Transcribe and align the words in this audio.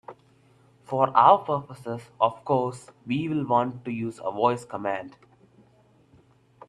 For 0.83 1.15
our 1.15 1.37
purposes, 1.45 2.01
of 2.19 2.43
course, 2.43 2.87
we'll 3.05 3.45
want 3.45 3.85
to 3.85 3.91
use 3.91 4.17
a 4.23 4.31
voice 4.31 4.65
command. 4.65 5.15